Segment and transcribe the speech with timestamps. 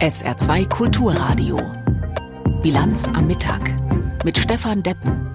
[0.00, 1.58] SR2 Kulturradio.
[2.62, 3.60] Bilanz am Mittag
[4.24, 5.28] mit Stefan Deppen.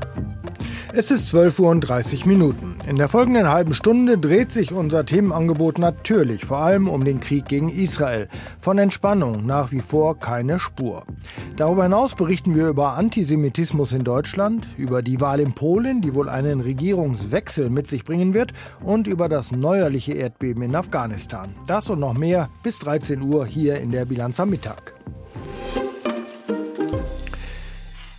[0.98, 2.78] Es ist 12 Uhr und 30 Minuten.
[2.88, 7.50] In der folgenden halben Stunde dreht sich unser Themenangebot natürlich vor allem um den Krieg
[7.50, 8.30] gegen Israel.
[8.60, 11.04] Von Entspannung nach wie vor keine Spur.
[11.58, 16.30] Darüber hinaus berichten wir über Antisemitismus in Deutschland, über die Wahl in Polen, die wohl
[16.30, 21.54] einen Regierungswechsel mit sich bringen wird, und über das neuerliche Erdbeben in Afghanistan.
[21.68, 24.94] Das und noch mehr bis 13 Uhr hier in der Bilanz am Mittag.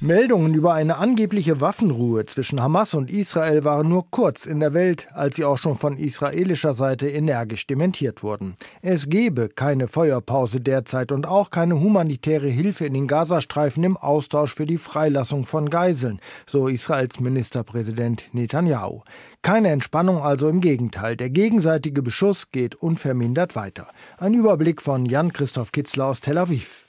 [0.06, 5.09] Meldungen über eine angebliche Waffenruhe zwischen Hamas und Israel waren nur kurz in der Welt,
[5.12, 8.55] als sie auch schon von israelischer Seite energisch dementiert wurden.
[8.82, 14.55] Es gebe keine Feuerpause derzeit und auch keine humanitäre Hilfe in den Gazastreifen im Austausch
[14.55, 19.02] für die Freilassung von Geiseln, so Israels Ministerpräsident Netanyahu.
[19.43, 21.16] Keine Entspannung also im Gegenteil.
[21.16, 23.88] Der gegenseitige Beschuss geht unvermindert weiter.
[24.18, 26.87] Ein Überblick von Jan-Christoph Kitzler aus Tel Aviv.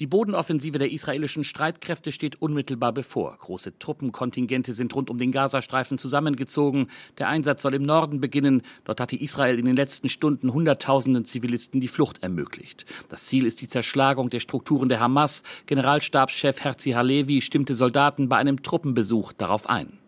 [0.00, 3.36] Die Bodenoffensive der israelischen Streitkräfte steht unmittelbar bevor.
[3.38, 6.88] Große Truppenkontingente sind rund um den Gazastreifen zusammengezogen.
[7.18, 8.62] Der Einsatz soll im Norden beginnen.
[8.82, 12.86] Dort hatte Israel in den letzten Stunden Hunderttausenden Zivilisten die Flucht ermöglicht.
[13.08, 15.44] Das Ziel ist die Zerschlagung der Strukturen der Hamas.
[15.66, 19.98] Generalstabschef Herzi Halevi stimmte Soldaten bei einem Truppenbesuch darauf ein.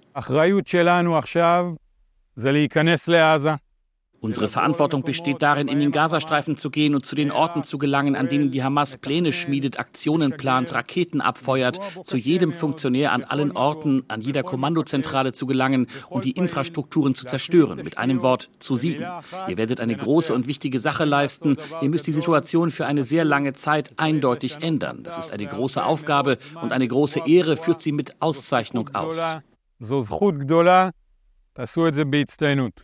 [4.21, 8.17] Unsere Verantwortung besteht darin, in den Gazastreifen zu gehen und zu den Orten zu gelangen,
[8.17, 13.53] an denen die Hamas Pläne schmiedet, Aktionen plant, Raketen abfeuert, zu jedem Funktionär an allen
[13.53, 17.81] Orten, an jeder Kommandozentrale zu gelangen und die Infrastrukturen zu zerstören.
[17.83, 19.07] Mit einem Wort zu siegen.
[19.49, 21.57] Ihr werdet eine große und wichtige Sache leisten.
[21.81, 25.03] Ihr müsst die Situation für eine sehr lange Zeit eindeutig ändern.
[25.03, 29.21] Das ist eine große Aufgabe und eine große Ehre führt sie mit Auszeichnung aus.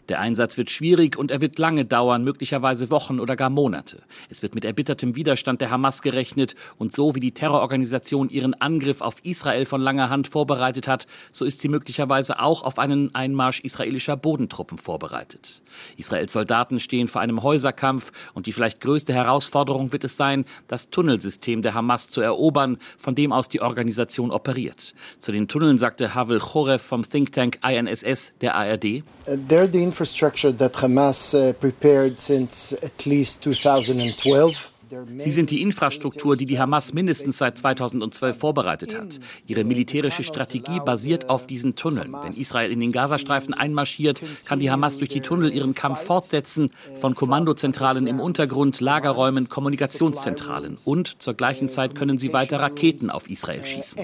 [0.08, 4.02] Der Einsatz wird schwierig und er wird lange dauern, möglicherweise Wochen oder gar Monate.
[4.30, 9.02] Es wird mit erbittertem Widerstand der Hamas gerechnet und so wie die Terrororganisation ihren Angriff
[9.02, 13.60] auf Israel von langer Hand vorbereitet hat, so ist sie möglicherweise auch auf einen Einmarsch
[13.60, 15.60] israelischer Bodentruppen vorbereitet.
[15.98, 20.88] Israels Soldaten stehen vor einem Häuserkampf und die vielleicht größte Herausforderung wird es sein, das
[20.88, 24.94] Tunnelsystem der Hamas zu erobern, von dem aus die Organisation operiert.
[25.18, 28.84] Zu den Tunneln sagte Havel Chorev vom Think Tank INSS der ARD?
[28.84, 34.72] Uh, they're the infrastructure that Hamas uh, prepared since at least 2012.
[35.16, 39.20] Sie sind die Infrastruktur, die die Hamas mindestens seit 2012 vorbereitet hat.
[39.46, 42.12] Ihre militärische Strategie basiert auf diesen Tunneln.
[42.12, 46.70] Wenn Israel in den Gazastreifen einmarschiert, kann die Hamas durch die Tunnel ihren Kampf fortsetzen,
[46.94, 50.76] von Kommandozentralen im Untergrund, Lagerräumen, Kommunikationszentralen.
[50.84, 53.98] Und zur gleichen Zeit können sie weiter Raketen auf Israel schießen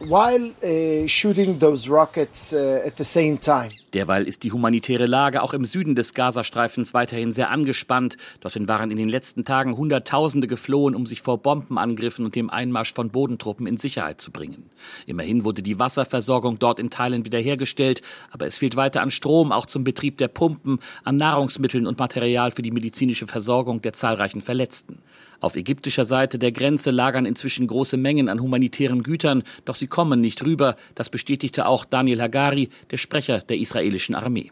[0.00, 3.70] while uh, shooting those rockets uh, at the same time.
[3.94, 8.18] Derweil ist die humanitäre Lage auch im Süden des Gazastreifens weiterhin sehr angespannt.
[8.40, 12.92] Dorthin waren in den letzten Tagen Hunderttausende geflohen, um sich vor Bombenangriffen und dem Einmarsch
[12.92, 14.70] von Bodentruppen in Sicherheit zu bringen.
[15.06, 19.66] Immerhin wurde die Wasserversorgung dort in Teilen wiederhergestellt, aber es fehlt weiter an Strom, auch
[19.66, 24.98] zum Betrieb der Pumpen, an Nahrungsmitteln und Material für die medizinische Versorgung der zahlreichen Verletzten.
[25.40, 30.20] Auf ägyptischer Seite der Grenze lagern inzwischen große Mengen an humanitären Gütern, doch sie kommen
[30.20, 30.76] nicht rüber.
[30.96, 34.50] Das bestätigte auch Daniel Hagari, der Sprecher der israelischen Armee.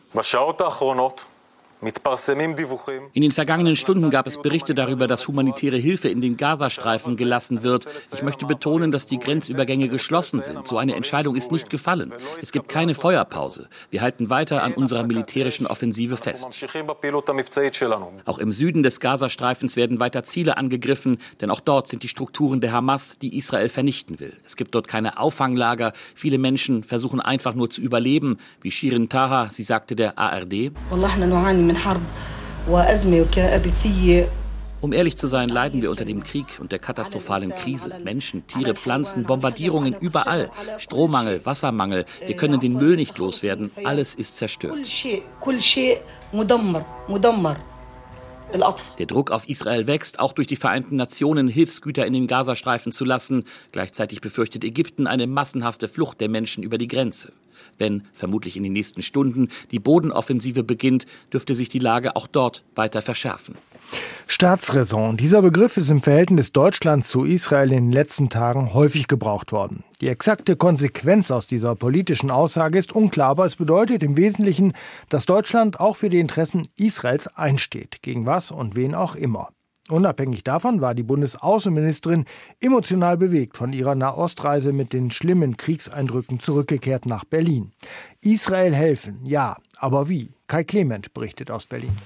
[3.12, 7.62] In den vergangenen Stunden gab es Berichte darüber, dass humanitäre Hilfe in den Gazastreifen gelassen
[7.62, 7.86] wird.
[8.14, 10.66] Ich möchte betonen, dass die Grenzübergänge geschlossen sind.
[10.66, 12.14] So eine Entscheidung ist nicht gefallen.
[12.40, 13.68] Es gibt keine Feuerpause.
[13.90, 16.48] Wir halten weiter an unserer militärischen Offensive fest.
[18.24, 22.60] Auch im Süden des Gazastreifens werden weiter Ziele angegriffen, denn auch dort sind die Strukturen
[22.60, 24.32] der Hamas, die Israel vernichten will.
[24.44, 25.92] Es gibt dort keine Auffanglager.
[26.14, 30.72] Viele Menschen versuchen einfach nur zu überleben, wie Shirin Taha, sie sagte der ARD.
[34.80, 37.90] Um ehrlich zu sein, leiden wir unter dem Krieg und der katastrophalen Krise.
[38.04, 42.04] Menschen, Tiere, Pflanzen, Bombardierungen überall, Strommangel, Wassermangel.
[42.24, 43.70] Wir können den Müll nicht loswerden.
[43.84, 44.76] Alles ist zerstört.
[48.98, 53.04] Der Druck auf Israel wächst, auch durch die Vereinten Nationen Hilfsgüter in den Gazastreifen zu
[53.04, 53.44] lassen.
[53.72, 57.32] Gleichzeitig befürchtet Ägypten eine massenhafte Flucht der Menschen über die Grenze.
[57.78, 62.64] Wenn, vermutlich in den nächsten Stunden, die Bodenoffensive beginnt, dürfte sich die Lage auch dort
[62.74, 63.56] weiter verschärfen.
[64.28, 65.16] Staatsräson.
[65.16, 69.84] Dieser Begriff ist im Verhältnis Deutschlands zu Israel in den letzten Tagen häufig gebraucht worden.
[70.00, 74.72] Die exakte Konsequenz aus dieser politischen Aussage ist unklar, aber es bedeutet im Wesentlichen,
[75.08, 79.50] dass Deutschland auch für die Interessen Israels einsteht, gegen was und wen auch immer.
[79.88, 82.24] Unabhängig davon war die Bundesaußenministerin
[82.58, 87.70] emotional bewegt von ihrer Nahostreise mit den schlimmen Kriegseindrücken zurückgekehrt nach Berlin.
[88.20, 90.32] Israel helfen, ja, aber wie?
[90.48, 91.96] Kai Clement berichtet aus Berlin.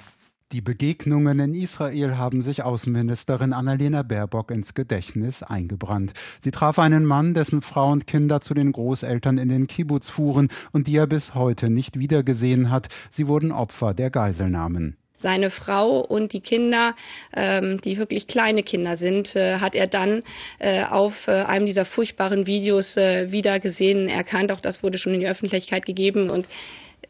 [0.52, 6.12] Die Begegnungen in Israel haben sich Außenministerin Annalena Baerbock ins Gedächtnis eingebrannt.
[6.40, 10.48] Sie traf einen Mann, dessen Frau und Kinder zu den Großeltern in den Kibbutz fuhren
[10.72, 12.88] und die er bis heute nicht wiedergesehen hat.
[13.10, 16.94] Sie wurden Opfer der Geiselnahmen seine Frau und die Kinder,
[17.34, 20.22] ähm, die wirklich kleine Kinder sind, äh, hat er dann
[20.58, 24.52] äh, auf äh, einem dieser furchtbaren Videos äh, wieder gesehen, erkannt.
[24.52, 26.46] Auch das wurde schon in die Öffentlichkeit gegeben und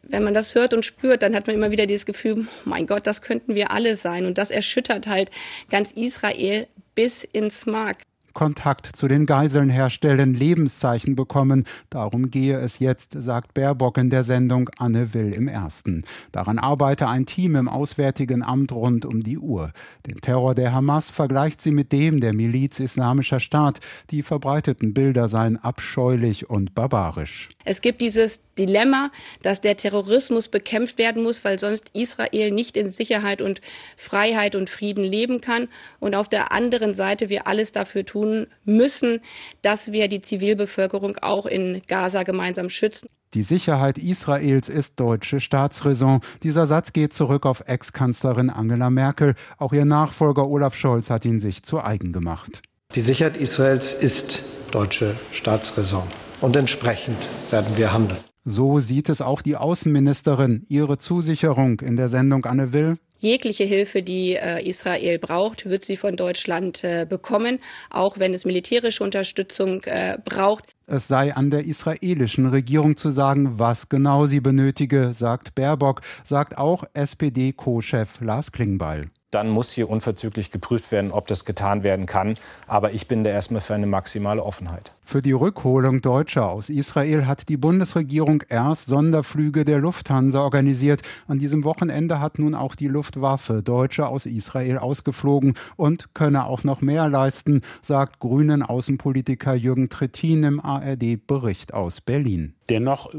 [0.03, 3.05] wenn man das hört und spürt, dann hat man immer wieder dieses Gefühl, mein Gott,
[3.07, 4.25] das könnten wir alle sein.
[4.25, 5.29] Und das erschüttert halt
[5.69, 7.97] ganz Israel bis ins Mark.
[8.33, 11.65] Kontakt zu den Geiseln herstellen, Lebenszeichen bekommen.
[11.89, 16.03] Darum gehe es jetzt, sagt Baerbock in der Sendung Anne Will im Ersten.
[16.31, 19.71] Daran arbeite ein Team im Auswärtigen Amt rund um die Uhr.
[20.07, 23.79] Den Terror der Hamas vergleicht sie mit dem der Miliz Islamischer Staat.
[24.09, 27.49] Die verbreiteten Bilder seien abscheulich und barbarisch.
[27.65, 29.11] Es gibt dieses Dilemma,
[29.41, 33.61] dass der Terrorismus bekämpft werden muss, weil sonst Israel nicht in Sicherheit und
[33.97, 35.67] Freiheit und Frieden leben kann.
[35.99, 39.21] Und auf der anderen Seite wir alles dafür tun müssen,
[39.61, 43.07] dass wir die Zivilbevölkerung auch in Gaza gemeinsam schützen.
[43.33, 46.19] Die Sicherheit Israels ist deutsche Staatsräson.
[46.43, 49.35] Dieser Satz geht zurück auf Ex-Kanzlerin Angela Merkel.
[49.57, 52.61] Auch ihr Nachfolger Olaf Scholz hat ihn sich zu eigen gemacht.
[52.93, 56.03] Die Sicherheit Israels ist deutsche Staatsräson.
[56.41, 58.19] Und entsprechend werden wir handeln.
[58.43, 60.63] So sieht es auch die Außenministerin.
[60.67, 62.97] Ihre Zusicherung in der Sendung Anne Will.
[63.19, 67.59] Jegliche Hilfe, die äh, Israel braucht, wird sie von Deutschland äh, bekommen,
[67.91, 70.65] auch wenn es militärische Unterstützung äh, braucht.
[70.87, 76.57] Es sei an der israelischen Regierung zu sagen, was genau sie benötige, sagt Baerbock, sagt
[76.57, 82.35] auch SPD-Co-Chef Lars Klingbeil dann muss hier unverzüglich geprüft werden, ob das getan werden kann.
[82.67, 84.91] Aber ich bin da erstmal für eine maximale Offenheit.
[85.03, 91.01] Für die Rückholung Deutscher aus Israel hat die Bundesregierung erst Sonderflüge der Lufthansa organisiert.
[91.27, 96.63] An diesem Wochenende hat nun auch die Luftwaffe Deutsche aus Israel ausgeflogen und könne auch
[96.63, 102.53] noch mehr leisten, sagt Grünen Außenpolitiker Jürgen Trittin im ARD-Bericht aus Berlin.
[102.69, 103.13] Dennoch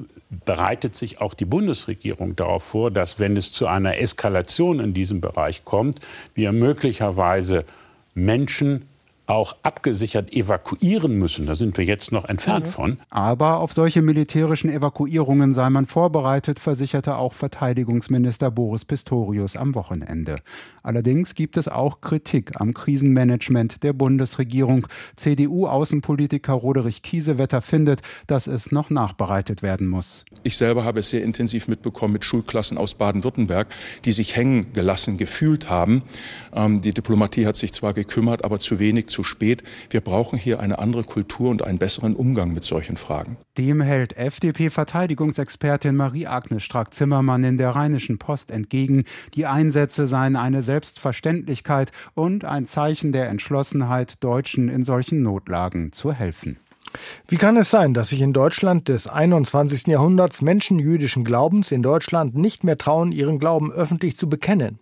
[0.46, 5.20] bereitet sich auch die Bundesregierung darauf vor, dass wenn es zu einer Eskalation in diesem
[5.20, 6.00] Bereich kommt,
[6.34, 7.64] wir möglicherweise
[8.14, 8.86] Menschen
[9.26, 11.46] auch abgesichert evakuieren müssen.
[11.46, 12.70] Da sind wir jetzt noch entfernt mhm.
[12.70, 12.98] von.
[13.10, 20.36] Aber auf solche militärischen Evakuierungen sei man vorbereitet, versicherte auch Verteidigungsminister Boris Pistorius am Wochenende.
[20.82, 24.88] Allerdings gibt es auch Kritik am Krisenmanagement der Bundesregierung.
[25.16, 30.24] CDU-Außenpolitiker Roderich Kiesewetter findet, dass es noch nachbereitet werden muss.
[30.42, 33.68] Ich selber habe es sehr intensiv mitbekommen mit Schulklassen aus Baden-Württemberg,
[34.04, 36.02] die sich hängen gelassen gefühlt haben.
[36.52, 39.62] Ähm, die Diplomatie hat sich zwar gekümmert, aber zu wenig zu spät.
[39.90, 43.36] Wir brauchen hier eine andere Kultur und einen besseren Umgang mit solchen Fragen.
[43.58, 49.04] Dem hält FDP-Verteidigungsexpertin Marie-Agnes Strack-Zimmermann in der Rheinischen Post entgegen.
[49.34, 56.12] Die Einsätze seien eine Selbstverständlichkeit und ein Zeichen der Entschlossenheit, Deutschen in solchen Notlagen zu
[56.12, 56.58] helfen.
[57.26, 59.86] Wie kann es sein, dass sich in Deutschland des 21.
[59.86, 64.78] Jahrhunderts Menschen jüdischen Glaubens in Deutschland nicht mehr trauen, ihren Glauben öffentlich zu bekennen?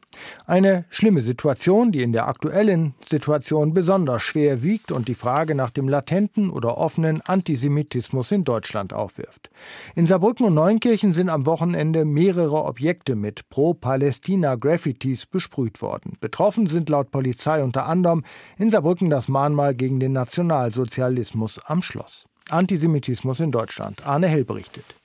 [0.46, 5.70] Eine schlimme Situation, die in der aktuellen Situation besonders schwer wiegt und die Frage nach
[5.70, 9.50] dem latenten oder offenen Antisemitismus in Deutschland aufwirft.
[9.94, 16.16] In Saarbrücken und Neunkirchen sind am Wochenende mehrere Objekte mit Pro-Palästina-Graffitis besprüht worden.
[16.20, 18.24] Betroffen sind laut Polizei unter anderem
[18.58, 22.26] in Saarbrücken das Mahnmal gegen den Nationalsozialismus am Schloss.
[22.48, 24.06] Antisemitismus in Deutschland.
[24.06, 24.99] Arne Hell berichtet.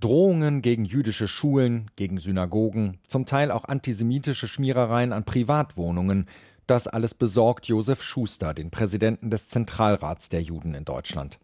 [0.00, 6.26] Drohungen gegen jüdische Schulen, gegen Synagogen, zum Teil auch antisemitische Schmierereien an Privatwohnungen.
[6.68, 11.40] Das alles besorgt Josef Schuster, den Präsidenten des Zentralrats der Juden in Deutschland.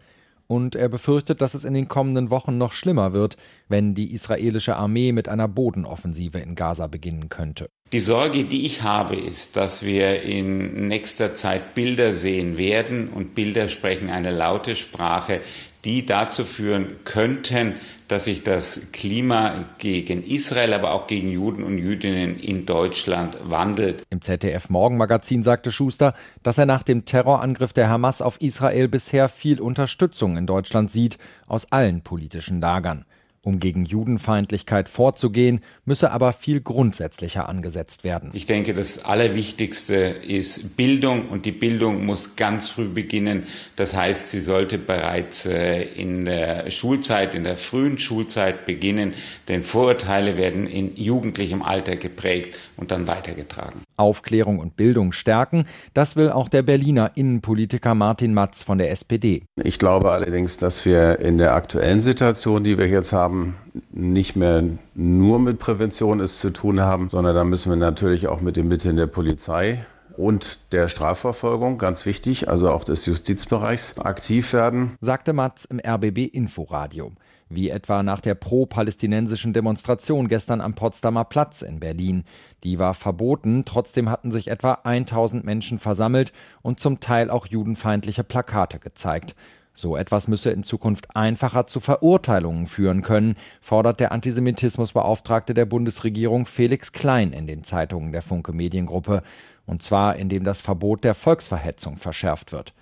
[0.47, 4.77] Und er befürchtet, dass es in den kommenden Wochen noch schlimmer wird, wenn die israelische
[4.77, 7.71] Armee mit einer Bodenoffensive in Gaza beginnen könnte.
[7.93, 13.35] Die Sorge, die ich habe, ist, dass wir in nächster Zeit Bilder sehen werden und
[13.35, 15.41] Bilder sprechen eine laute Sprache,
[15.85, 17.75] die dazu führen könnten,
[18.09, 24.03] dass sich das Klima gegen Israel, aber auch gegen Juden und Jüdinnen in Deutschland wandelt.
[24.11, 29.29] Im ZDF Morgenmagazin sagte Schuster, dass er nach dem Terrorangriff der Hamas auf Israel bisher
[29.29, 33.05] viel Unterstützung in Deutschland sieht, aus allen politischen Lagern.
[33.45, 38.31] Um gegen Judenfeindlichkeit vorzugehen, müsse aber viel grundsätzlicher angesetzt werden.
[38.33, 43.45] Ich denke, das Allerwichtigste ist Bildung und die Bildung muss ganz früh beginnen.
[43.77, 49.13] Das heißt, sie sollte bereits äh, in der Schulzeit, in der frühen Schulzeit beginnen,
[49.49, 53.83] denn Vorurteile werden in jugendlichem Alter geprägt und dann weitergetragen.
[53.97, 59.43] Aufklärung und Bildung stärken, das will auch der Berliner Innenpolitiker Martin Matz von der SPD.
[59.63, 63.57] Ich glaube allerdings, dass wir in der aktuellen Situation, die wir jetzt haben, haben,
[63.91, 64.63] nicht mehr
[64.95, 68.69] nur mit Prävention es zu tun haben, sondern da müssen wir natürlich auch mit den
[68.69, 69.85] Mitteln der Polizei
[70.17, 74.97] und der Strafverfolgung, ganz wichtig, also auch des Justizbereichs aktiv werden.
[75.01, 77.13] Sagte Matz im RBB Inforadio.
[77.49, 82.25] Wie etwa nach der pro-palästinensischen Demonstration gestern am Potsdamer Platz in Berlin.
[82.63, 88.25] Die war verboten, trotzdem hatten sich etwa 1000 Menschen versammelt und zum Teil auch judenfeindliche
[88.25, 89.35] Plakate gezeigt.
[89.77, 96.47] So etwas müsse in Zukunft einfacher zu Verurteilungen führen können, fordert der Antisemitismusbeauftragte der Bundesregierung
[96.47, 99.23] Felix Klein in den Zeitungen der Funke Mediengruppe,
[99.67, 102.73] und zwar indem das Verbot der Volksverhetzung verschärft wird.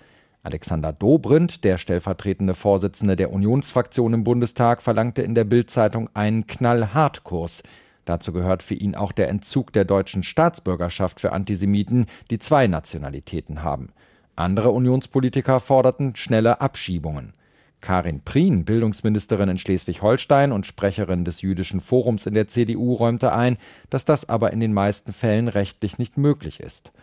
[0.43, 7.63] Alexander Dobrindt, der stellvertretende Vorsitzende der Unionsfraktion im Bundestag, verlangte in der Bildzeitung einen Knallhartkurs.
[8.05, 13.63] Dazu gehört für ihn auch der Entzug der deutschen Staatsbürgerschaft für Antisemiten, die zwei Nationalitäten
[13.63, 13.93] haben.
[14.35, 17.33] Andere Unionspolitiker forderten schnelle Abschiebungen.
[17.81, 23.57] Karin Prien, Bildungsministerin in Schleswig-Holstein und Sprecherin des Jüdischen Forums in der CDU, räumte ein,
[23.89, 26.93] dass das aber in den meisten Fällen rechtlich nicht möglich ist.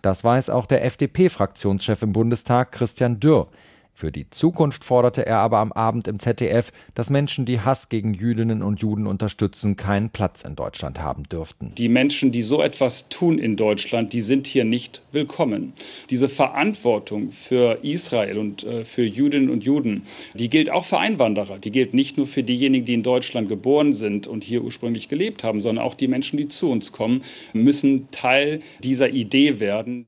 [0.00, 3.48] Das weiß auch der FDP-Fraktionschef im Bundestag Christian Dürr.
[3.98, 8.14] Für die Zukunft forderte er aber am Abend im ZDF, dass Menschen, die Hass gegen
[8.14, 11.72] Jüdinnen und Juden unterstützen, keinen Platz in Deutschland haben dürften.
[11.76, 15.72] Die Menschen, die so etwas tun in Deutschland, die sind hier nicht willkommen.
[16.10, 21.58] Diese Verantwortung für Israel und äh, für Jüdinnen und Juden, die gilt auch für Einwanderer.
[21.58, 25.42] Die gilt nicht nur für diejenigen, die in Deutschland geboren sind und hier ursprünglich gelebt
[25.42, 30.06] haben, sondern auch die Menschen, die zu uns kommen, müssen Teil dieser Idee werden.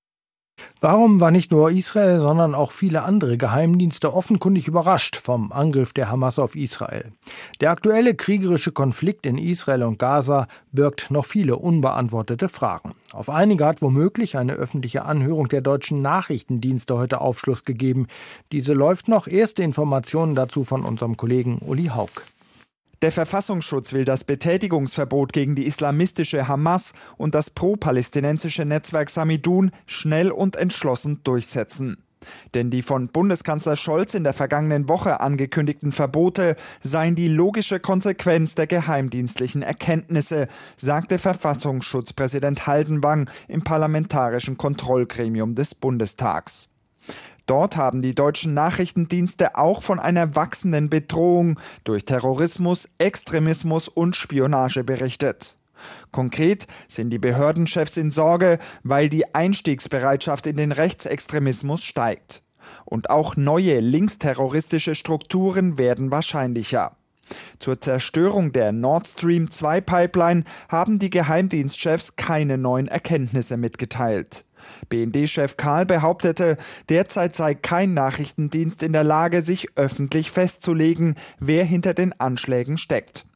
[0.81, 6.11] Warum war nicht nur Israel, sondern auch viele andere Geheimdienste offenkundig überrascht vom Angriff der
[6.11, 7.13] Hamas auf Israel?
[7.61, 12.95] Der aktuelle kriegerische Konflikt in Israel und Gaza birgt noch viele unbeantwortete Fragen.
[13.13, 18.07] Auf einige hat womöglich eine öffentliche Anhörung der deutschen Nachrichtendienste heute Aufschluss gegeben.
[18.53, 19.27] Diese läuft noch.
[19.27, 22.23] Erste Informationen dazu von unserem Kollegen Uli Haug.
[23.03, 30.31] Der Verfassungsschutz will das Betätigungsverbot gegen die islamistische Hamas und das pro-palästinensische Netzwerk Samidun schnell
[30.31, 32.05] und entschlossen durchsetzen.
[32.53, 38.55] Denn die von Bundeskanzler Scholz in der vergangenen Woche angekündigten Verbote seien die logische Konsequenz
[38.55, 46.69] der geheimdienstlichen Erkenntnisse, sagte Verfassungsschutzpräsident Haldenwang im parlamentarischen Kontrollgremium des Bundestags.
[47.51, 54.85] Dort haben die deutschen Nachrichtendienste auch von einer wachsenden Bedrohung durch Terrorismus, Extremismus und Spionage
[54.85, 55.59] berichtet.
[56.13, 62.45] Konkret sind die Behördenchefs in Sorge, weil die Einstiegsbereitschaft in den Rechtsextremismus steigt.
[62.85, 66.97] Und auch neue linksterroristische Strukturen werden wahrscheinlicher.
[67.59, 74.45] Zur Zerstörung der Nord Stream 2 Pipeline haben die Geheimdienstchefs keine neuen Erkenntnisse mitgeteilt.
[74.89, 76.57] BND-Chef Karl behauptete,
[76.89, 83.27] derzeit sei kein Nachrichtendienst in der Lage, sich öffentlich festzulegen, wer hinter den Anschlägen steckt.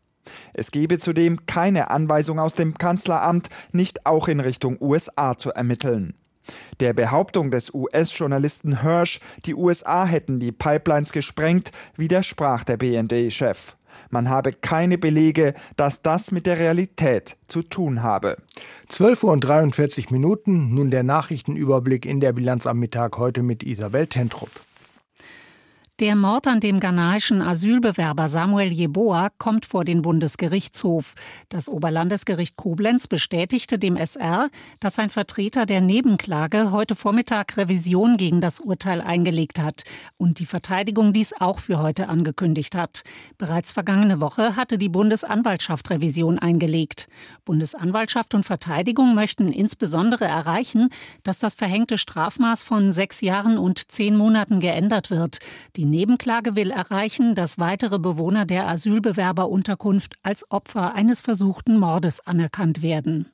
[0.53, 6.15] Es gebe zudem keine Anweisung aus dem Kanzleramt, nicht auch in Richtung USA zu ermitteln.
[6.81, 13.77] Der Behauptung des US-Journalisten Hirsch, die USA hätten die Pipelines gesprengt, widersprach der BND-Chef.
[14.11, 18.37] Man habe keine Belege, dass das mit der Realität zu tun habe.
[18.89, 23.63] 12 Uhr und 43 Minuten, nun der Nachrichtenüberblick in der Bilanz am Mittag heute mit
[23.63, 24.51] Isabel Tentrup.
[26.01, 31.15] Der Mord an dem ghanaischen Asylbewerber Samuel Jeboa kommt vor den Bundesgerichtshof.
[31.51, 38.41] Das Oberlandesgericht Koblenz bestätigte dem SR, dass ein Vertreter der Nebenklage heute Vormittag Revision gegen
[38.41, 39.85] das Urteil eingelegt hat
[40.17, 43.05] und die Verteidigung dies auch für heute angekündigt hat.
[43.39, 47.07] Bereits vergangene Woche hatte die Bundesanwaltschaft Revision eingelegt.
[47.45, 50.89] Bundesanwaltschaft und Verteidigung möchten insbesondere erreichen,
[51.23, 55.39] dass das verhängte Strafmaß von sechs Jahren und zehn Monaten geändert wird.
[55.77, 62.27] Die die Nebenklage will erreichen, dass weitere Bewohner der Asylbewerberunterkunft als Opfer eines versuchten Mordes
[62.27, 63.31] anerkannt werden.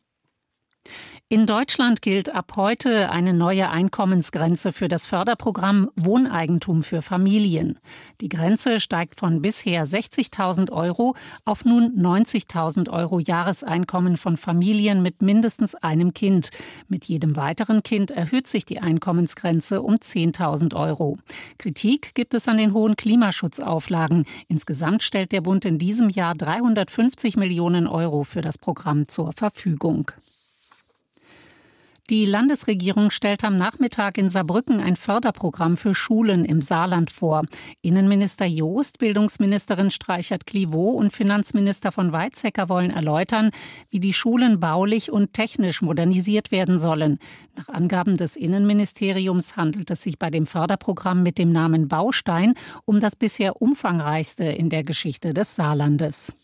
[1.32, 7.78] In Deutschland gilt ab heute eine neue Einkommensgrenze für das Förderprogramm Wohneigentum für Familien.
[8.20, 15.22] Die Grenze steigt von bisher 60.000 Euro auf nun 90.000 Euro Jahreseinkommen von Familien mit
[15.22, 16.50] mindestens einem Kind.
[16.88, 21.16] Mit jedem weiteren Kind erhöht sich die Einkommensgrenze um 10.000 Euro.
[21.58, 24.24] Kritik gibt es an den hohen Klimaschutzauflagen.
[24.48, 30.10] Insgesamt stellt der Bund in diesem Jahr 350 Millionen Euro für das Programm zur Verfügung.
[32.10, 37.44] Die Landesregierung stellt am Nachmittag in Saarbrücken ein Förderprogramm für Schulen im Saarland vor.
[37.82, 43.52] Innenminister Joost, Bildungsministerin Streichert-Clivaux und Finanzminister von Weizsäcker wollen erläutern,
[43.90, 47.20] wie die Schulen baulich und technisch modernisiert werden sollen.
[47.54, 52.54] Nach Angaben des Innenministeriums handelt es sich bei dem Förderprogramm mit dem Namen Baustein
[52.86, 56.34] um das bisher umfangreichste in der Geschichte des Saarlandes.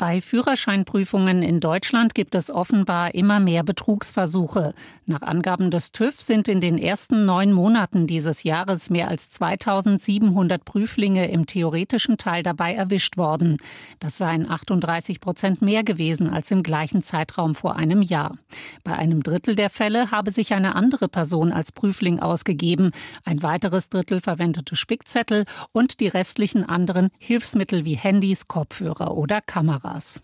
[0.00, 4.72] Bei Führerscheinprüfungen in Deutschland gibt es offenbar immer mehr Betrugsversuche.
[5.04, 10.64] Nach Angaben des TÜV sind in den ersten neun Monaten dieses Jahres mehr als 2700
[10.64, 13.58] Prüflinge im theoretischen Teil dabei erwischt worden.
[13.98, 18.38] Das seien 38 Prozent mehr gewesen als im gleichen Zeitraum vor einem Jahr.
[18.84, 22.92] Bei einem Drittel der Fälle habe sich eine andere Person als Prüfling ausgegeben.
[23.26, 29.89] Ein weiteres Drittel verwendete Spickzettel und die restlichen anderen Hilfsmittel wie Handys, Kopfhörer oder Kameras.
[29.90, 30.20] Europas.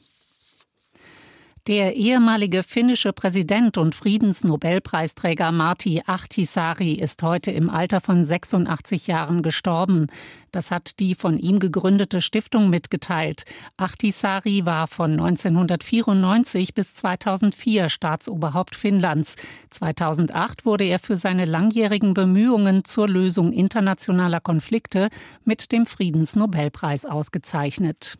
[1.66, 9.42] Der ehemalige finnische Präsident und Friedensnobelpreisträger Marti Ahtisaari ist heute im Alter von 86 Jahren
[9.42, 10.06] gestorben.
[10.52, 13.42] Das hat die von ihm gegründete Stiftung mitgeteilt.
[13.76, 19.35] Ahtisaari war von 1994 bis 2004 Staatsoberhaupt Finnlands.
[19.70, 25.08] 2008 wurde er für seine langjährigen Bemühungen zur Lösung internationaler Konflikte
[25.44, 28.18] mit dem Friedensnobelpreis ausgezeichnet.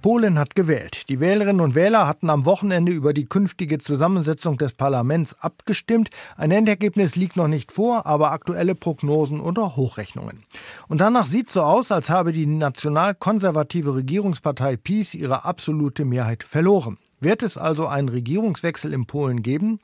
[0.00, 1.08] Polen hat gewählt.
[1.08, 6.10] Die Wählerinnen und Wähler hatten am Wochenende über die künftige Zusammensetzung des Parlaments abgestimmt.
[6.36, 10.44] Ein Endergebnis liegt noch nicht vor, aber aktuelle Prognosen oder Hochrechnungen.
[10.86, 16.44] Und danach sieht es so aus, als habe die nationalkonservative Regierungspartei PiS ihre absolute Mehrheit
[16.44, 16.98] verloren.
[17.18, 19.80] Wird es also einen Regierungswechsel in Polen geben?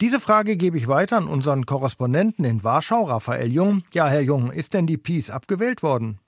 [0.00, 3.82] Diese Frage gebe ich weiter an unseren Korrespondenten in Warschau, Raphael Jung.
[3.92, 6.20] Ja, Herr Jung, ist denn die PiS abgewählt worden?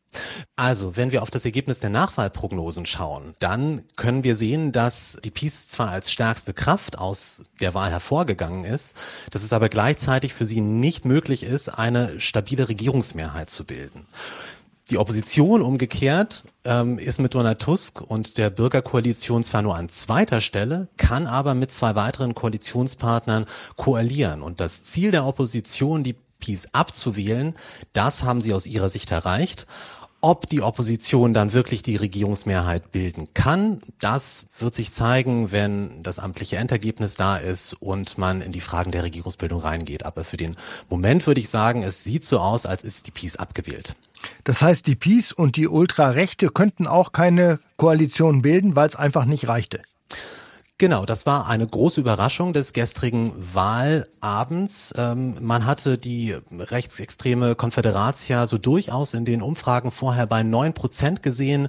[0.56, 5.30] Also, wenn wir auf das Ergebnis der Nachwahlprognosen schauen, dann können wir sehen, dass die
[5.30, 8.96] PiS zwar als stärkste Kraft aus der Wahl hervorgegangen ist,
[9.30, 14.06] dass es aber gleichzeitig für sie nicht möglich ist, eine stabile Regierungsmehrheit zu bilden.
[14.90, 20.40] Die Opposition umgekehrt ähm, ist mit Donald Tusk und der Bürgerkoalition zwar nur an zweiter
[20.40, 24.42] Stelle, kann aber mit zwei weiteren Koalitionspartnern koalieren.
[24.42, 27.54] Und das Ziel der Opposition, die PiS abzuwählen,
[27.92, 29.68] das haben sie aus ihrer Sicht erreicht.
[30.22, 36.18] Ob die Opposition dann wirklich die Regierungsmehrheit bilden kann, das wird sich zeigen, wenn das
[36.18, 40.04] amtliche Endergebnis da ist und man in die Fragen der Regierungsbildung reingeht.
[40.04, 40.56] Aber für den
[40.90, 43.96] Moment würde ich sagen, es sieht so aus, als ist die PiS abgewählt.
[44.44, 49.24] Das heißt, die PiS und die Ultrarechte könnten auch keine Koalition bilden, weil es einfach
[49.24, 49.80] nicht reichte.
[50.80, 54.94] Genau, das war eine große Überraschung des gestrigen Wahlabends.
[54.96, 61.22] Ähm, man hatte die rechtsextreme Konföderatia so durchaus in den Umfragen vorher bei neun Prozent
[61.22, 61.68] gesehen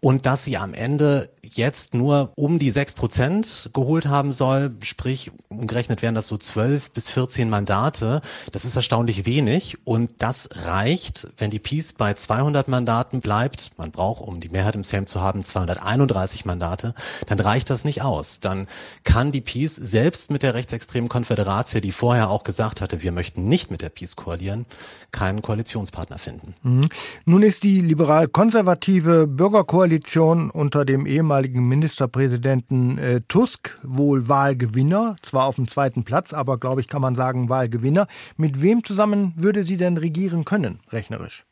[0.00, 5.30] und dass sie am Ende jetzt nur um die sechs Prozent geholt haben soll, sprich
[5.48, 8.20] umgerechnet wären das so zwölf bis vierzehn Mandate.
[8.52, 13.72] Das ist erstaunlich wenig und das reicht, wenn die Peace bei 200 Mandaten bleibt.
[13.76, 16.94] Man braucht, um die Mehrheit im Sejm zu haben, 231 Mandate.
[17.26, 18.40] Dann reicht das nicht aus.
[18.40, 18.68] Dann
[19.04, 23.48] kann die Peace selbst mit der rechtsextremen Konföderatie, die vorher auch gesagt hatte, wir möchten
[23.48, 24.66] nicht mit der Peace koalieren,
[25.12, 26.54] keinen Koalitionspartner finden.
[26.62, 26.88] Mhm.
[27.24, 35.56] Nun ist die liberal-konservative Bürgerkoalition unter dem ehemaligen Ministerpräsidenten äh, Tusk wohl Wahlgewinner, zwar auf
[35.56, 38.06] dem zweiten Platz, aber glaube ich, kann man sagen Wahlgewinner.
[38.36, 41.47] Mit wem zusammen würde sie denn regieren können, rechnerisch?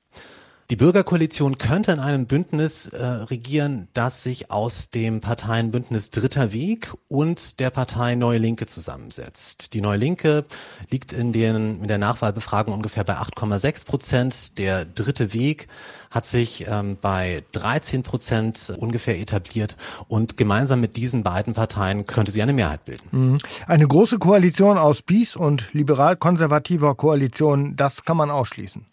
[0.68, 6.92] Die Bürgerkoalition könnte in einem Bündnis äh, regieren, das sich aus dem Parteienbündnis Dritter Weg
[7.06, 9.74] und der Partei Neue Linke zusammensetzt.
[9.74, 10.44] Die Neue Linke
[10.90, 14.58] liegt in, den, in der Nachwahlbefragung ungefähr bei 8,6 Prozent.
[14.58, 15.68] Der Dritte Weg
[16.10, 19.76] hat sich ähm, bei 13 Prozent ungefähr etabliert
[20.08, 23.08] und gemeinsam mit diesen beiden Parteien könnte sie eine Mehrheit bilden.
[23.12, 23.38] Mhm.
[23.68, 28.84] Eine große Koalition aus Peace und liberal-konservativer Koalition, das kann man ausschließen.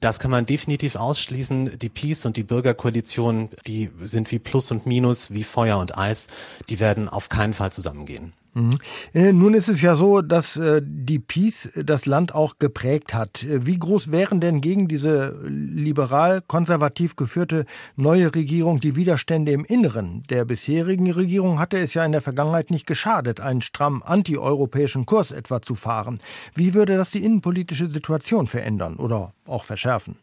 [0.00, 1.78] Das kann man definitiv ausschließen.
[1.78, 6.28] Die Peace und die Bürgerkoalition, die sind wie Plus und Minus, wie Feuer und Eis.
[6.68, 8.32] Die werden auf keinen Fall zusammengehen.
[8.58, 8.78] Mhm.
[9.14, 13.46] Äh, nun ist es ja so, dass äh, die Peace das Land auch geprägt hat.
[13.48, 17.66] Wie groß wären denn gegen diese liberal-konservativ geführte
[17.96, 20.22] neue Regierung die Widerstände im Inneren?
[20.28, 25.30] Der bisherigen Regierung hatte es ja in der Vergangenheit nicht geschadet, einen stramm antieuropäischen Kurs
[25.30, 26.18] etwa zu fahren.
[26.54, 30.16] Wie würde das die innenpolitische Situation verändern oder auch verschärfen?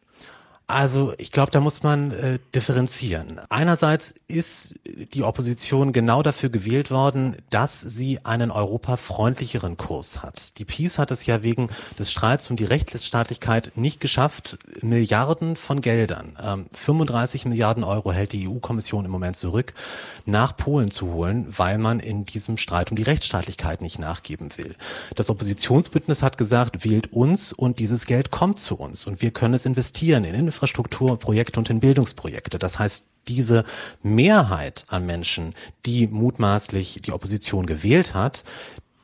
[0.67, 3.39] Also ich glaube, da muss man äh, differenzieren.
[3.49, 4.75] Einerseits ist
[5.13, 10.57] die Opposition genau dafür gewählt worden, dass sie einen europafreundlicheren Kurs hat.
[10.57, 15.81] Die Peace hat es ja wegen des Streits um die Rechtsstaatlichkeit nicht geschafft, Milliarden von
[15.81, 19.73] Geldern, ähm, 35 Milliarden Euro hält die EU-Kommission im Moment zurück,
[20.25, 24.75] nach Polen zu holen, weil man in diesem Streit um die Rechtsstaatlichkeit nicht nachgeben will.
[25.15, 29.53] Das Oppositionsbündnis hat gesagt, wählt uns und dieses Geld kommt zu uns und wir können
[29.53, 32.57] es investieren in Infrastrukturprojekte und in Bildungsprojekte.
[32.59, 33.63] Das heißt, diese
[34.01, 35.53] Mehrheit an Menschen,
[35.85, 38.43] die mutmaßlich die Opposition gewählt hat,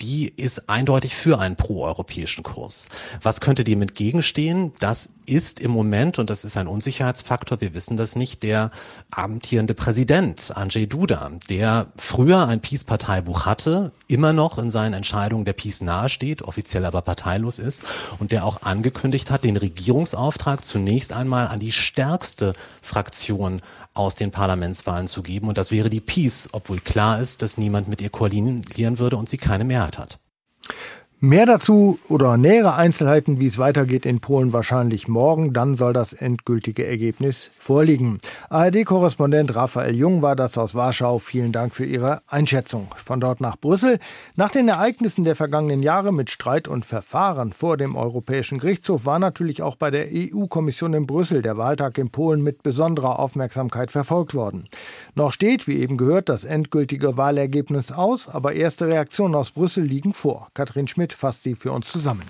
[0.01, 2.89] die ist eindeutig für einen proeuropäischen Kurs.
[3.21, 4.73] Was könnte dem entgegenstehen?
[4.79, 8.71] Das ist im Moment, und das ist ein Unsicherheitsfaktor, wir wissen das nicht, der
[9.11, 15.53] amtierende Präsident, Andrzej Duda, der früher ein Peace-Parteibuch hatte, immer noch in seinen Entscheidungen der
[15.53, 17.83] Peace nahesteht, offiziell aber parteilos ist,
[18.19, 23.61] und der auch angekündigt hat, den Regierungsauftrag zunächst einmal an die stärkste Fraktion
[23.93, 25.47] aus den Parlamentswahlen zu geben.
[25.47, 29.29] Und das wäre die Peace, obwohl klar ist, dass niemand mit ihr koalieren würde und
[29.29, 30.19] sie keine Mehrheit hat.
[31.23, 35.53] Mehr dazu oder nähere Einzelheiten, wie es weitergeht in Polen, wahrscheinlich morgen.
[35.53, 38.17] Dann soll das endgültige Ergebnis vorliegen.
[38.49, 41.19] ARD-Korrespondent Raphael Jung war das aus Warschau.
[41.19, 42.87] Vielen Dank für Ihre Einschätzung.
[42.97, 43.99] Von dort nach Brüssel.
[44.35, 49.19] Nach den Ereignissen der vergangenen Jahre mit Streit und Verfahren vor dem Europäischen Gerichtshof war
[49.19, 54.33] natürlich auch bei der EU-Kommission in Brüssel der Wahltag in Polen mit besonderer Aufmerksamkeit verfolgt
[54.33, 54.65] worden.
[55.13, 60.13] Noch steht, wie eben gehört, das endgültige Wahlergebnis aus, aber erste Reaktionen aus Brüssel liegen
[60.13, 60.47] vor.
[60.55, 62.29] Katrin Schmidt fasst sie für uns zusammen.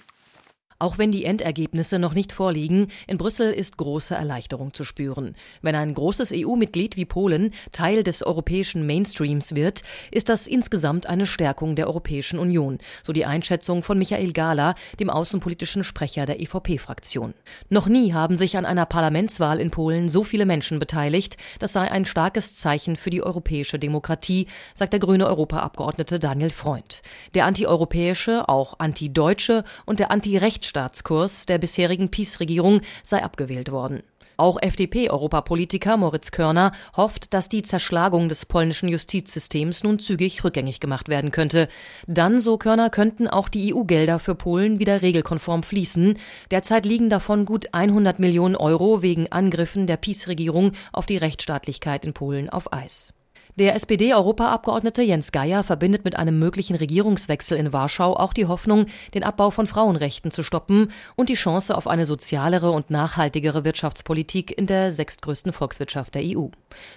[0.82, 5.36] Auch wenn die Endergebnisse noch nicht vorliegen, in Brüssel ist große Erleichterung zu spüren.
[5.62, 11.28] Wenn ein großes EU-Mitglied wie Polen Teil des europäischen Mainstreams wird, ist das insgesamt eine
[11.28, 17.36] Stärkung der Europäischen Union, so die Einschätzung von Michael Gala, dem außenpolitischen Sprecher der EVP-Fraktion.
[17.70, 21.38] Noch nie haben sich an einer Parlamentswahl in Polen so viele Menschen beteiligt.
[21.60, 27.04] Das sei ein starkes Zeichen für die europäische Demokratie, sagt der grüne Europaabgeordnete Daniel Freund.
[27.36, 34.04] Der antieuropäische, auch antideutsche und der antirechts Rechtsstaatskurs der bisherigen PiS-Regierung sei abgewählt worden.
[34.38, 41.10] Auch FDP-Europapolitiker Moritz Körner hofft, dass die Zerschlagung des polnischen Justizsystems nun zügig rückgängig gemacht
[41.10, 41.68] werden könnte.
[42.08, 46.18] Dann, so Körner, könnten auch die EU-Gelder für Polen wieder regelkonform fließen.
[46.50, 52.14] Derzeit liegen davon gut 100 Millionen Euro wegen Angriffen der PiS-Regierung auf die Rechtsstaatlichkeit in
[52.14, 53.14] Polen auf Eis.
[53.58, 59.26] Der SPD-Europaabgeordnete Jens Geier verbindet mit einem möglichen Regierungswechsel in Warschau auch die Hoffnung, den
[59.26, 64.68] Abbau von Frauenrechten zu stoppen und die Chance auf eine sozialere und nachhaltigere Wirtschaftspolitik in
[64.68, 66.48] der sechstgrößten Volkswirtschaft der EU.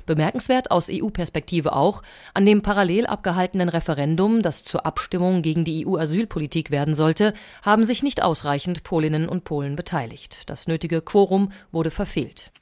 [0.06, 2.02] Bemerkenswert aus EU-Perspektive auch,
[2.34, 8.04] an dem parallel abgehaltenen Referendum, das zur Abstimmung gegen die EU-Asylpolitik werden sollte, haben sich
[8.04, 10.48] nicht ausreichend Polinnen und Polen beteiligt.
[10.48, 12.52] Das nötige Quorum wurde verfehlt.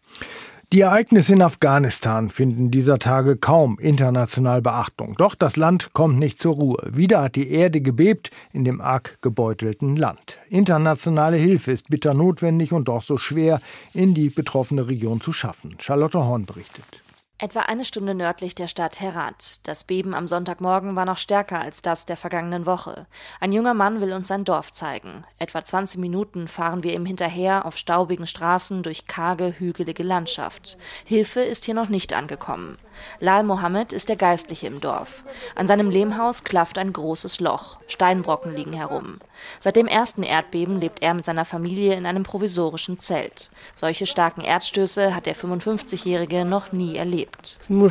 [0.73, 5.13] Die Ereignisse in Afghanistan finden dieser Tage kaum international Beachtung.
[5.19, 6.83] Doch das Land kommt nicht zur Ruhe.
[6.91, 10.39] Wieder hat die Erde gebebt in dem arg gebeutelten Land.
[10.49, 13.61] Internationale Hilfe ist bitter notwendig und doch so schwer
[13.93, 15.77] in die betroffene Region zu schaffen.
[15.79, 17.03] Charlotte Horn berichtet.
[17.43, 19.67] Etwa eine Stunde nördlich der Stadt Herat.
[19.67, 23.09] Das Beben am Sonntagmorgen war noch stärker als das der vergangenen Woche.
[23.41, 25.25] Ein junger Mann will uns sein Dorf zeigen.
[25.41, 30.79] Etwa 20 Minuten fahren wir ihm hinterher auf staubigen Straßen durch karge, hügelige Landschaft.
[31.05, 32.79] Hilfe ist hier noch nicht angekommen.
[33.21, 35.25] Lal Mohammed ist der Geistliche im Dorf.
[35.55, 37.79] An seinem Lehmhaus klafft ein großes Loch.
[37.87, 39.19] Steinbrocken liegen herum.
[39.61, 43.51] Seit dem ersten Erdbeben lebt er mit seiner Familie in einem provisorischen Zelt.
[43.75, 47.59] Solche starken Erdstöße hat der 55-Jährige noch nie erlebt.
[47.69, 47.85] Wenn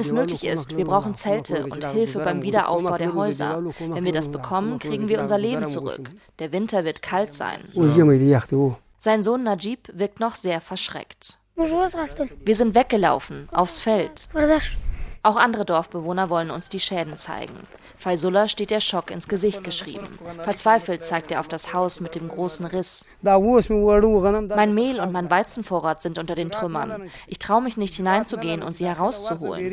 [0.00, 3.62] es möglich ist, wir brauchen Zelte und Hilfe beim Wiederaufbau der Häuser.
[3.78, 6.10] Wenn wir das bekommen, kriegen wir unser Leben zurück.
[6.38, 7.60] Der Winter wird kalt sein.
[9.02, 11.39] Sein Sohn Najib wirkt noch sehr verschreckt.
[12.44, 14.28] Wir sind weggelaufen, aufs Feld.
[15.22, 17.54] Auch andere Dorfbewohner wollen uns die Schäden zeigen.
[17.98, 20.18] Faisullah steht der Schock ins Gesicht geschrieben.
[20.42, 23.06] Verzweifelt zeigt er auf das Haus mit dem großen Riss.
[23.20, 27.10] Mein Mehl und mein Weizenvorrat sind unter den Trümmern.
[27.26, 29.70] Ich traue mich nicht hineinzugehen und sie herauszuholen.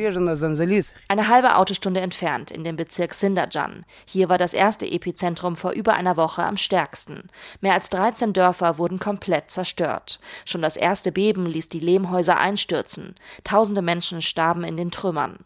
[1.07, 3.85] Eine halbe Autostunde entfernt, in dem Bezirk Sindajan.
[4.05, 7.29] Hier war das erste Epizentrum vor über einer Woche am stärksten.
[7.61, 10.19] Mehr als 13 Dörfer wurden komplett zerstört.
[10.43, 13.15] Schon das erste Beben ließ die Lehmhäuser einstürzen.
[13.45, 15.36] Tausende Menschen starben in den Trümmern.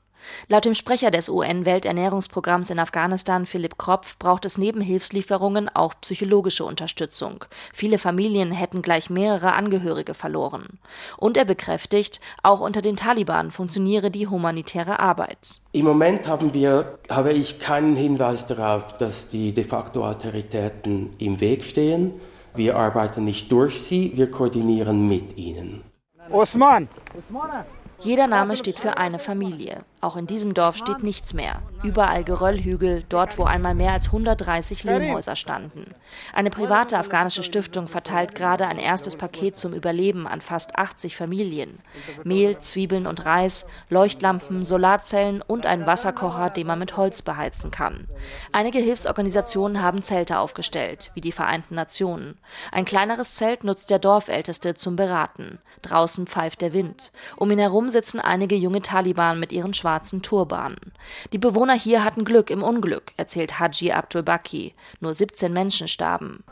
[0.47, 6.65] Laut dem Sprecher des UN-Welternährungsprogramms in Afghanistan, Philipp Kropf, braucht es neben Hilfslieferungen auch psychologische
[6.65, 7.45] Unterstützung.
[7.73, 10.79] Viele Familien hätten gleich mehrere Angehörige verloren.
[11.17, 15.61] Und er bekräftigt, auch unter den Taliban funktioniere die humanitäre Arbeit.
[15.71, 21.39] Im Moment haben wir, habe ich keinen Hinweis darauf, dass die de facto Autoritäten im
[21.39, 22.13] Weg stehen.
[22.53, 25.83] Wir arbeiten nicht durch sie, wir koordinieren mit ihnen.
[26.29, 26.87] Osman!
[27.17, 27.65] Osmana!
[28.03, 29.85] Jeder Name steht für eine Familie.
[30.01, 31.61] Auch in diesem Dorf steht nichts mehr.
[31.83, 35.93] Überall Geröllhügel, dort wo einmal mehr als 130 Lehmhäuser standen.
[36.33, 41.77] Eine private afghanische Stiftung verteilt gerade ein erstes Paket zum Überleben an fast 80 Familien.
[42.23, 48.07] Mehl, Zwiebeln und Reis, Leuchtlampen, Solarzellen und ein Wasserkocher, den man mit Holz beheizen kann.
[48.51, 52.39] Einige Hilfsorganisationen haben Zelte aufgestellt, wie die Vereinten Nationen.
[52.71, 55.59] Ein kleineres Zelt nutzt der Dorfälteste zum Beraten.
[55.83, 57.11] Draußen pfeift der Wind.
[57.37, 60.93] Um ihn herum sitzen einige junge Taliban mit ihren schwarzen Turbanen.
[61.33, 64.73] Die Bewohner hier hatten Glück im Unglück, erzählt Haji Abdul Baki.
[64.99, 66.43] Nur 17 Menschen starben.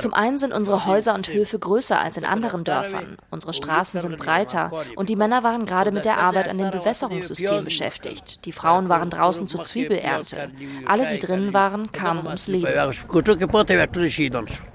[0.00, 3.16] Zum einen sind unsere Häuser und Höfe größer als in anderen Dörfern.
[3.30, 7.64] Unsere Straßen sind breiter und die Männer waren gerade mit der Arbeit an dem Bewässerungssystem
[7.64, 8.44] beschäftigt.
[8.44, 10.50] Die Frauen waren draußen zur Zwiebelernte.
[10.86, 12.66] Alle, die drinnen waren, kamen ums Leben.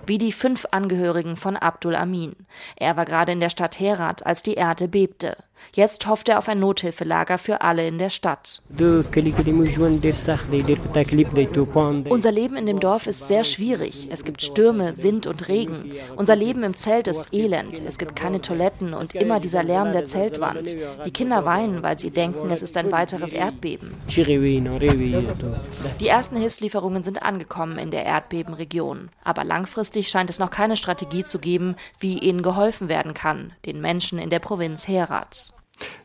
[0.06, 2.36] Wie die fünf Angehörigen von Abdul Amin.
[2.75, 5.38] Er war gerade in der Stadt Herat, als die Erde bebte.
[5.74, 8.62] Jetzt hofft er auf ein Nothilfelager für alle in der Stadt.
[12.10, 14.08] Unser Leben in dem Dorf ist sehr schwierig.
[14.12, 15.93] Es gibt Stürme, Wind und Regen.
[16.15, 17.82] Unser Leben im Zelt ist elend.
[17.86, 20.76] Es gibt keine Toiletten und immer dieser Lärm der Zeltwand.
[21.06, 23.93] Die Kinder weinen, weil sie denken, es ist ein weiteres Erdbeben.
[26.00, 29.10] Die ersten Hilfslieferungen sind angekommen in der Erdbebenregion.
[29.24, 33.82] Aber langfristig scheint es noch keine Strategie zu geben, wie ihnen geholfen werden kann, den
[33.82, 35.48] Menschen in der Provinz Herat.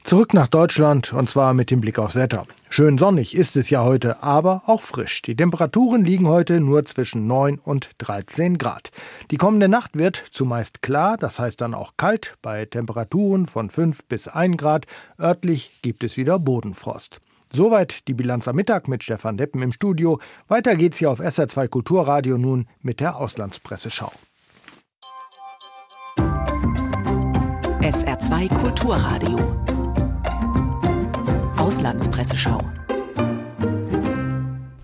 [0.05, 2.45] Zurück nach Deutschland und zwar mit dem Blick aufs Wetter.
[2.69, 5.23] Schön sonnig ist es ja heute, aber auch frisch.
[5.23, 8.91] Die Temperaturen liegen heute nur zwischen 9 und 13 Grad.
[9.31, 14.05] Die kommende Nacht wird zumeist klar, das heißt dann auch kalt, bei Temperaturen von 5
[14.05, 14.87] bis 1 Grad.
[15.19, 17.21] Örtlich gibt es wieder Bodenfrost.
[17.51, 20.21] Soweit die Bilanz am Mittag mit Stefan Deppen im Studio.
[20.49, 24.13] Weiter geht's hier auf SR2 Kulturradio nun mit der Auslandspresseschau.
[27.85, 29.39] SR2 Kulturradio.
[31.59, 32.57] Auslandspresseschau.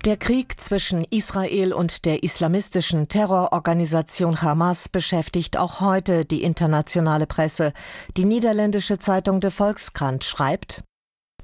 [0.05, 7.73] Der Krieg zwischen Israel und der islamistischen Terrororganisation Hamas beschäftigt auch heute die internationale Presse.
[8.19, 10.83] Die niederländische Zeitung De Volkskrant schreibt,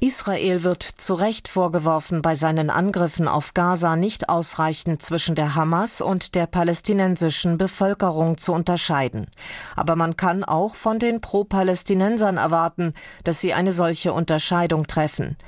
[0.01, 6.03] Israel wird zu Recht vorgeworfen, bei seinen Angriffen auf Gaza nicht ausreichend zwischen der Hamas
[6.03, 9.29] und der palästinensischen Bevölkerung zu unterscheiden.
[9.75, 12.93] Aber man kann auch von den Pro-Palästinensern erwarten,
[13.25, 15.39] dass sie eine solche Unterscheidung treffen.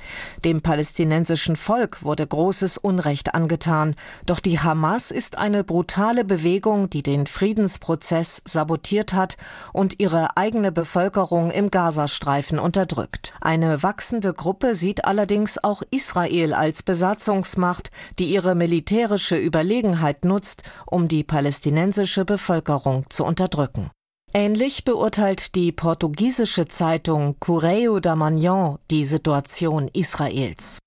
[0.43, 7.03] Dem palästinensischen Volk wurde großes Unrecht angetan, doch die Hamas ist eine brutale Bewegung, die
[7.03, 9.37] den Friedensprozess sabotiert hat
[9.73, 13.35] und ihre eigene Bevölkerung im Gazastreifen unterdrückt.
[13.41, 21.09] Eine wachsende Gruppe sieht allerdings auch Israel als Besatzungsmacht, die ihre militärische Überlegenheit nutzt, um
[21.09, 23.91] die palästinensische Bevölkerung zu unterdrücken.
[24.33, 30.79] Ähnlich beurteilt die portugiesische Zeitung Correio da Manhã die Situation Israels.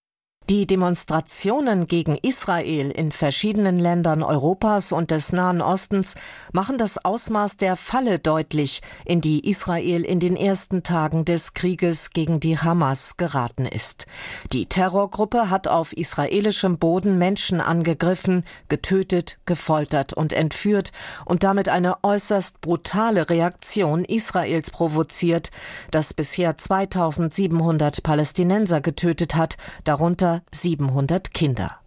[0.50, 6.16] Die Demonstrationen gegen Israel in verschiedenen Ländern Europas und des Nahen Ostens
[6.52, 12.10] machen das Ausmaß der Falle deutlich, in die Israel in den ersten Tagen des Krieges
[12.10, 14.06] gegen die Hamas geraten ist.
[14.52, 20.90] Die Terrorgruppe hat auf israelischem Boden Menschen angegriffen, getötet, gefoltert und entführt
[21.24, 25.50] und damit eine äußerst brutale Reaktion Israels provoziert,
[25.92, 31.82] das bisher 2700 Palästinenser getötet hat, darunter 700 Kinder.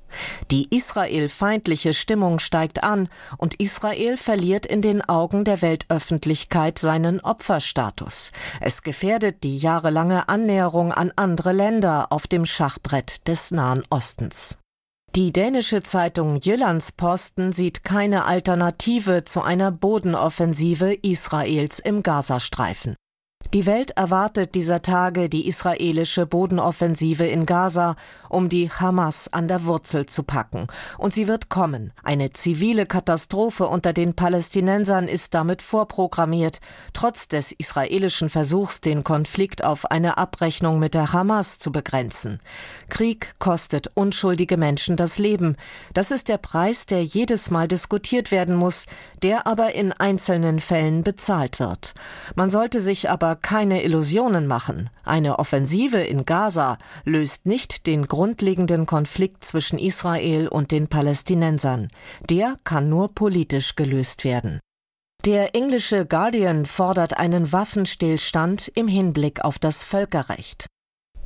[0.51, 8.31] Die israelfeindliche Stimmung steigt an und Israel verliert in den Augen der Weltöffentlichkeit seinen Opferstatus.
[8.61, 14.57] Es gefährdet die jahrelange Annäherung an andere Länder auf dem Schachbrett des Nahen Ostens.
[15.15, 22.95] Die dänische Zeitung Jyllandsposten sieht keine Alternative zu einer Bodenoffensive Israels im Gazastreifen.
[23.55, 27.95] Die Welt erwartet dieser Tage die israelische Bodenoffensive in Gaza,
[28.27, 30.67] um die Hamas an der Wurzel zu packen.
[30.97, 31.93] Und sie wird kommen.
[32.03, 36.59] Eine zivile Katastrophe unter den Palästinensern ist damit vorprogrammiert,
[36.91, 42.39] trotz des israelischen Versuchs, den Konflikt auf eine Abrechnung mit der Hamas zu begrenzen.
[42.89, 45.55] Krieg kostet unschuldige Menschen das Leben.
[45.93, 48.85] Das ist der Preis, der jedes Mal diskutiert werden muss,
[49.23, 51.93] der aber in einzelnen Fällen bezahlt wird.
[52.35, 54.89] Man sollte sich aber keine Illusionen machen.
[55.03, 61.89] Eine Offensive in Gaza löst nicht den grundlegenden Konflikt zwischen Israel und den Palästinensern.
[62.27, 64.59] Der kann nur politisch gelöst werden.
[65.25, 70.65] Der englische Guardian fordert einen Waffenstillstand im Hinblick auf das Völkerrecht.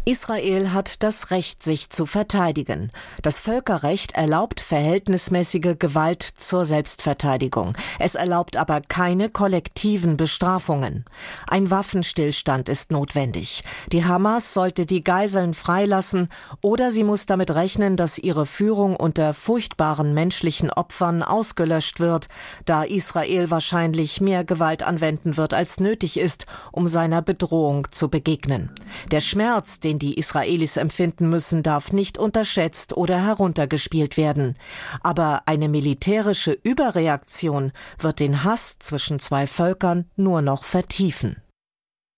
[0.09, 2.91] Israel hat das Recht, sich zu verteidigen.
[3.21, 7.77] Das Völkerrecht erlaubt verhältnismäßige Gewalt zur Selbstverteidigung.
[7.99, 11.05] Es erlaubt aber keine kollektiven Bestrafungen.
[11.45, 13.63] Ein Waffenstillstand ist notwendig.
[13.91, 16.29] Die Hamas sollte die Geiseln freilassen
[16.63, 22.29] oder sie muss damit rechnen, dass ihre Führung unter furchtbaren menschlichen Opfern ausgelöscht wird,
[22.65, 28.71] da Israel wahrscheinlich mehr Gewalt anwenden wird, als nötig ist, um seiner Bedrohung zu begegnen.
[29.11, 34.57] Der Schmerz, die Israelis empfinden müssen, darf nicht unterschätzt oder heruntergespielt werden.
[35.01, 41.41] Aber eine militärische Überreaktion wird den Hass zwischen zwei Völkern nur noch vertiefen.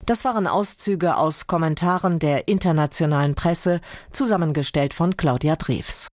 [0.04, 6.00] Das waren Auszüge aus Kommentaren der internationalen Presse, zusammengestellt von Claudia Drews.